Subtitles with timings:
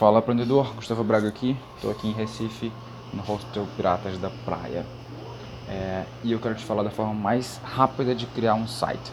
[0.00, 2.72] Fala aprendedor, Gustavo Braga aqui, estou aqui em Recife,
[3.12, 4.86] no Hostel Piratas da Praia.
[5.68, 9.12] É, e eu quero te falar da forma mais rápida de criar um site.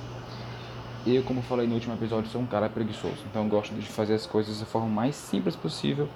[1.06, 4.14] Eu, como falei no último episódio, sou um cara preguiçoso, então eu gosto de fazer
[4.14, 6.08] as coisas da forma mais simples possível.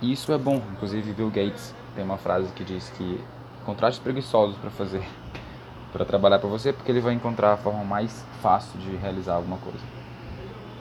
[0.00, 3.20] E isso é bom, inclusive Bill Gates tem uma frase que diz que
[3.66, 5.02] contrate preguiçosos para fazer,
[5.92, 9.58] para trabalhar para você, porque ele vai encontrar a forma mais fácil de realizar alguma
[9.58, 9.84] coisa.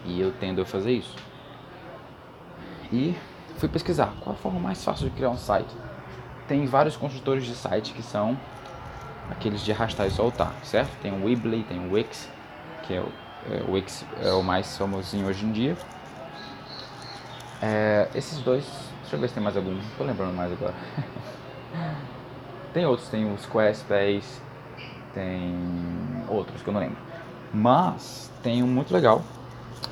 [0.06, 1.31] E eu tendo a fazer isso.
[2.92, 3.16] E
[3.58, 5.74] fui pesquisar qual a forma mais fácil de criar um site.
[6.48, 8.38] Tem vários construtores de site que são
[9.30, 10.92] aqueles de arrastar e soltar, certo?
[11.02, 12.30] Tem o Weebly, tem o Wix,
[12.84, 13.10] que é o,
[13.50, 15.78] é, o Wix é o mais famosinho hoje em dia.
[17.62, 18.66] É, esses dois,
[19.02, 20.74] deixa eu ver se tem mais algum, não tô lembrando mais agora.
[22.74, 24.42] tem outros, tem o Squarespace,
[25.14, 25.56] tem
[26.28, 26.98] outros que eu não lembro.
[27.54, 29.22] Mas tem um muito legal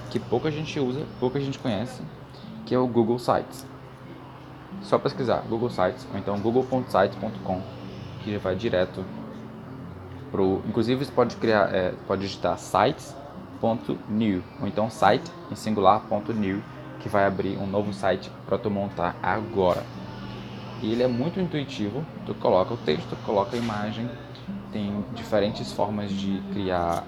[0.09, 2.01] que pouca gente usa, pouca gente conhece,
[2.69, 3.65] que é o Google Sites.
[4.83, 7.61] Só pesquisar Google Sites ou então google.sites.com
[8.23, 9.03] que já vai direto
[10.29, 10.61] pro.
[10.67, 16.61] Inclusive você pode criar, é, pode digitar sites.new ou então site em singular.new
[16.99, 19.83] que vai abrir um novo site para tu montar agora.
[20.83, 22.05] E ele é muito intuitivo.
[22.27, 24.07] Tu coloca o texto, coloca a imagem,
[24.71, 27.03] tem diferentes formas de criar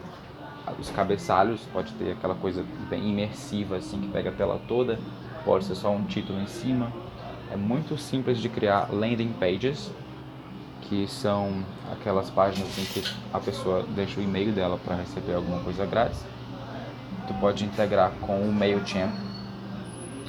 [0.80, 4.98] os cabeçalhos, pode ter aquela coisa bem imersiva assim que pega a tela toda
[5.46, 6.92] pode ser só um título em cima.
[7.52, 9.92] É muito simples de criar landing pages,
[10.84, 13.04] que são aquelas páginas em que
[13.34, 16.24] a pessoa deixa o e-mail dela para receber alguma coisa grátis.
[17.28, 19.12] Tu pode integrar com o MailChimp,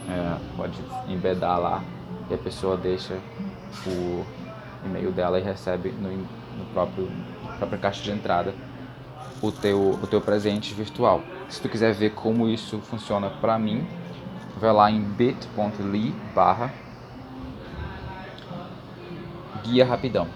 [0.09, 1.83] é, pode embedar lá
[2.31, 3.19] e a pessoa deixa
[3.87, 4.25] o
[4.85, 7.09] e-mail dela e recebe no, no próprio
[7.59, 8.55] própria caixa de entrada
[9.41, 11.23] o teu, o teu presente virtual.
[11.49, 13.87] Se tu quiser ver como isso funciona para mim,
[14.63, 16.71] vai lá em bit.ly barra
[19.65, 20.29] guia rapidão.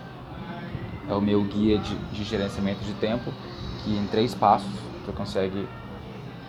[1.08, 3.32] É o meu guia de, de, gerenciamento de tempo,
[3.84, 4.72] que em três passos
[5.04, 5.68] tu consegue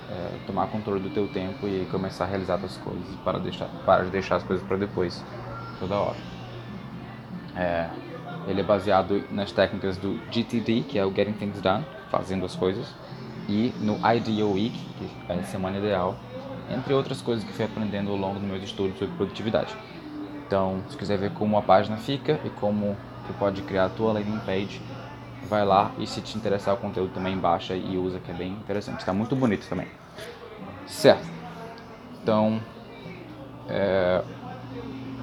[0.09, 4.05] é, tomar controle do teu tempo e começar a realizar as coisas, para, deixar, para
[4.05, 5.23] de deixar as coisas para depois,
[5.79, 6.17] toda hora.
[7.55, 7.89] É,
[8.47, 12.55] ele é baseado nas técnicas do GTD, que é o Getting Things Done, fazendo as
[12.55, 12.95] coisas,
[13.47, 16.17] e no Ideal Week, que é a semana ideal,
[16.69, 19.75] entre outras coisas que fui aprendendo ao longo dos meus estudos sobre produtividade.
[20.45, 22.95] Então, se quiser ver como a página fica e como
[23.25, 24.81] tu pode criar a tua landing page,
[25.49, 28.51] vai lá e se te interessar o conteúdo também baixa e usa, que é bem
[28.51, 28.99] interessante.
[28.99, 29.87] Está muito bonito também.
[30.85, 31.27] Certo.
[32.21, 32.61] Então,
[33.69, 34.23] é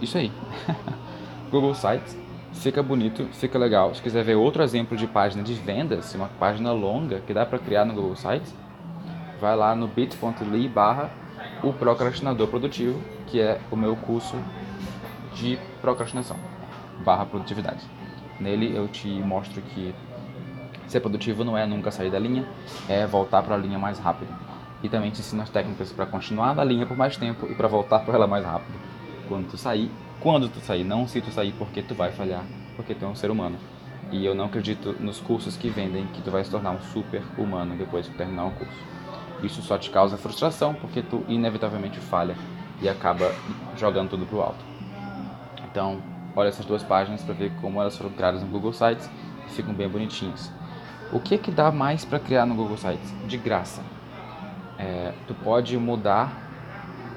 [0.01, 0.31] isso aí.
[1.51, 2.17] Google Sites
[2.53, 3.95] fica bonito, fica legal.
[3.95, 7.59] Se quiser ver outro exemplo de página de vendas, uma página longa que dá para
[7.59, 8.55] criar no Google Sites,
[9.41, 11.11] vai lá no bit.ly barra
[11.65, 14.37] o Procrastinador Produtivo, que é o meu curso
[15.35, 16.37] de procrastinação
[17.05, 17.81] barra produtividade.
[18.39, 19.95] Nele eu te mostro que
[20.87, 22.47] ser produtivo não é nunca sair da linha,
[22.89, 24.33] é voltar para a linha mais rápido.
[24.83, 27.67] E também te ensino as técnicas para continuar na linha por mais tempo e para
[27.67, 28.79] voltar para ela mais rápido.
[29.27, 32.45] Quando tu sair, quando tu sair, não se tu sair porque tu vai falhar,
[32.77, 33.57] porque tu é um ser humano.
[34.13, 37.23] E eu não acredito nos cursos que vendem que tu vai se tornar um super
[37.39, 38.94] humano depois de terminar o curso.
[39.45, 42.37] Isso só te causa frustração porque tu inevitavelmente falha
[42.81, 43.33] e acaba
[43.77, 44.65] jogando tudo pro alto.
[45.71, 46.03] Então,
[46.35, 49.11] olha essas duas páginas para ver como elas foram criadas no Google Sites
[49.47, 50.51] e ficam bem bonitinhas.
[51.13, 53.13] O que é que dá mais para criar no Google Sites?
[53.27, 53.83] De graça.
[54.79, 56.33] É, tu pode mudar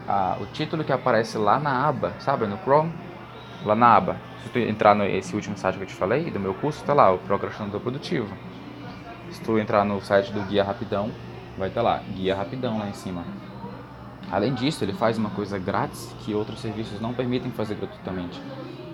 [0.08, 2.92] a, o título que aparece lá na aba, sabe, no Chrome,
[3.66, 4.18] lá na aba.
[4.44, 7.12] Se tu entrar nesse último site que eu te falei, do meu curso, tá lá,
[7.12, 8.32] o Procrastinador Produtivo.
[9.32, 11.12] Se tu entrar no site do Guia Rapidão,
[11.58, 13.24] vai estar tá lá, guia rapidão lá em cima.
[14.32, 18.42] Além disso, ele faz uma coisa grátis que outros serviços não permitem fazer gratuitamente,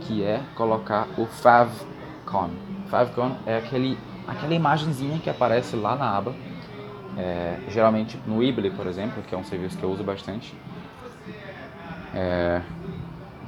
[0.02, 2.52] que é colocar o favcon.
[2.88, 3.98] Favcon é aquele,
[4.28, 6.36] aquela imagenzinha que aparece lá na aba,
[7.18, 10.56] é, geralmente no Weebly, por exemplo, que é um serviço que eu uso bastante.
[12.14, 12.62] É,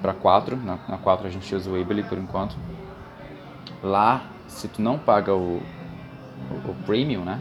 [0.02, 2.56] para 4, na, na 4 a gente usa o Weebly por enquanto.
[3.84, 5.62] Lá, se tu não paga o,
[6.52, 7.40] o, o Premium, né?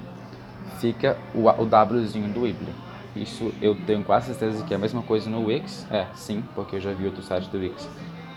[0.85, 2.75] Fica o, o Wzinho do Weebly.
[3.17, 5.87] Isso eu tenho quase certeza que é a mesma coisa no Wix.
[5.91, 7.89] É, sim, porque eu já vi outro site do Wix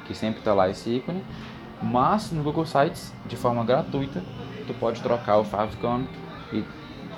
[0.06, 1.22] que sempre está lá esse ícone.
[1.82, 4.24] Mas no Google Sites, de forma gratuita,
[4.66, 6.06] tu pode trocar o favicon
[6.54, 6.64] e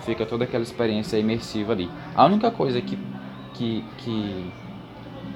[0.01, 1.91] fica toda aquela experiência imersiva ali.
[2.15, 2.97] A única coisa que,
[3.53, 4.51] que, que,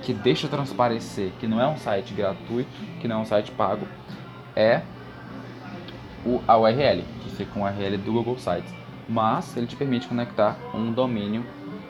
[0.02, 3.88] que deixa transparecer que não é um site gratuito, que não é um site pago,
[4.56, 4.82] é
[6.26, 10.58] o, a URL, que fica a URL do Google Sites mas ele te permite conectar
[10.74, 11.46] um domínio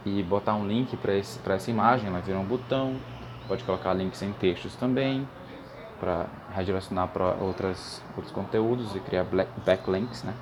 [0.04, 1.14] e botar um link para
[1.54, 2.96] essa imagem, ela vira um botão,
[3.46, 5.28] pode colocar links em textos também,
[6.00, 8.02] para redirecionar para outros
[8.32, 9.26] conteúdos e criar
[9.64, 10.34] backlinks, né?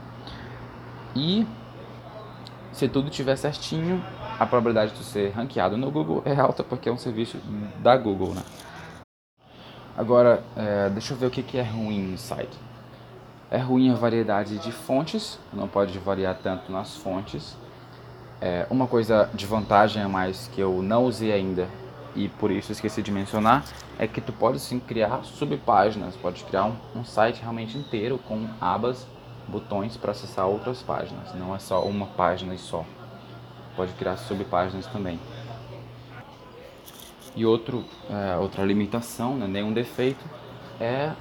[1.17, 1.45] E
[2.73, 4.03] se tudo estiver certinho,
[4.39, 7.39] a probabilidade de ser ranqueado no Google é alta porque é um serviço
[7.81, 8.43] da Google, né?
[9.97, 12.68] Agora, é, deixa eu ver o que, que é ruim no site.
[13.51, 17.57] É ruim a variedade de fontes, não pode variar tanto nas fontes.
[18.41, 21.67] É, uma coisa de vantagem a mais que eu não usei ainda
[22.15, 23.65] e por isso esqueci de mencionar
[23.99, 28.47] é que tu pode sim criar subpáginas, pode criar um, um site realmente inteiro com
[28.61, 29.07] abas,
[29.47, 32.85] botões para acessar outras páginas, não é só uma página e só.
[33.75, 35.19] Pode criar subpáginas também.
[37.35, 40.25] E outro, é, outra limitação, né, nenhum defeito,
[40.81, 41.13] é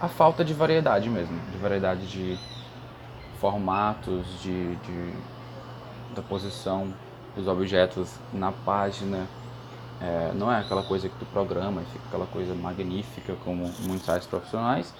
[0.00, 2.38] a falta de variedade mesmo, de variedade de
[3.40, 5.12] formatos, de, de
[6.14, 6.94] da posição
[7.36, 9.26] dos objetos na página.
[10.00, 14.06] É, não é aquela coisa que tu programa e fica aquela coisa magnífica como muitos
[14.06, 14.92] sites profissionais,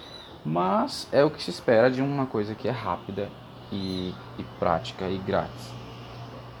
[0.43, 3.29] mas é o que se espera de uma coisa que é rápida
[3.71, 5.73] e, e prática e grátis.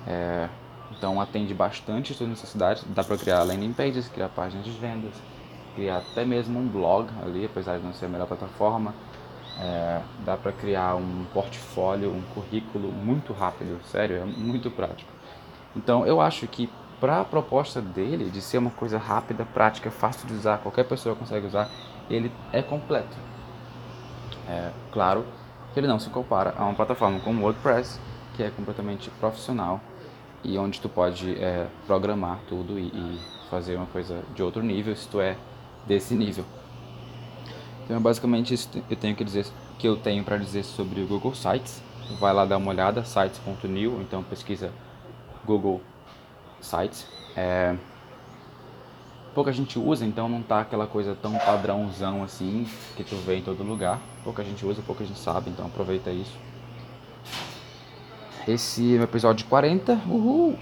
[0.07, 0.49] É,
[0.91, 5.13] então atende bastante suas necessidades, dá para criar landing pages, criar páginas de vendas,
[5.75, 8.93] criar até mesmo um blog ali, apesar de não ser a melhor plataforma.
[9.59, 15.09] É, dá para criar um portfólio, um currículo muito rápido, sério, é muito prático.
[15.75, 16.69] Então eu acho que
[16.99, 21.15] para a proposta dele de ser uma coisa rápida, prática, fácil de usar, qualquer pessoa
[21.15, 21.69] consegue usar,
[22.09, 23.15] ele é completo.
[24.47, 25.25] É, claro
[25.73, 27.99] que ele não se compara a uma plataforma como o WordPress,
[28.35, 29.79] que é completamente profissional
[30.43, 33.19] e onde tu pode é, programar tudo e, e,
[33.49, 35.37] fazer uma coisa de outro nível se tu é
[35.85, 36.45] desse nível.
[37.83, 39.45] Então é basicamente isso que eu tenho que dizer
[39.77, 41.81] que eu tenho para dizer sobre o Google Sites.
[42.19, 44.71] Vai lá dar uma olhada, sites.new, então pesquisa
[45.45, 45.81] Google
[46.61, 47.05] Sites.
[47.35, 47.75] É,
[49.33, 53.41] pouca gente usa, então não tá aquela coisa tão padrãozão assim que tu vê em
[53.41, 53.99] todo lugar.
[54.23, 56.35] Pouca gente usa, pouca gente sabe, então aproveita isso.
[58.47, 59.93] Esse é o episódio 40.
[60.07, 60.57] Uhul!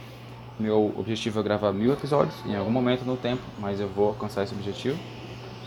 [0.60, 4.44] Meu objetivo é gravar mil episódios em algum momento no tempo, mas eu vou alcançar
[4.44, 4.98] esse objetivo.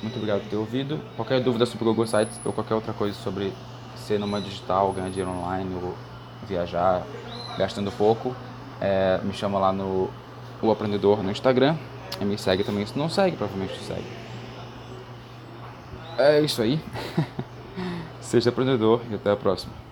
[0.01, 1.01] Muito obrigado por ter ouvido.
[1.17, 3.53] Qualquer dúvida sobre Google Sites ou qualquer outra coisa sobre
[3.97, 5.95] ser numa digital, ganhar dinheiro online ou
[6.47, 7.03] viajar
[7.59, 8.37] gastando pouco,
[8.81, 10.09] é, me chama lá no
[10.63, 11.77] O Aprendedor no Instagram.
[12.21, 14.07] E me segue também se não segue, provavelmente segue.
[16.17, 16.81] É isso aí.
[18.21, 19.86] Seja aprendedor e até a próxima.